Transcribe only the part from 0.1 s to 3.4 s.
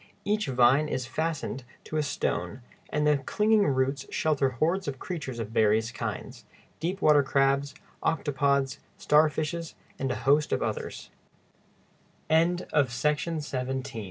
]Each vine is fastened to a stone, and the